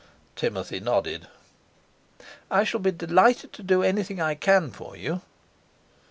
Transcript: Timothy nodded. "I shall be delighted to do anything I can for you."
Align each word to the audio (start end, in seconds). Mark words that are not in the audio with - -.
Timothy 0.35 0.79
nodded. 0.79 1.27
"I 2.49 2.63
shall 2.63 2.79
be 2.79 2.89
delighted 2.91 3.53
to 3.53 3.61
do 3.61 3.83
anything 3.83 4.19
I 4.19 4.33
can 4.33 4.71
for 4.71 4.97
you." 4.97 5.21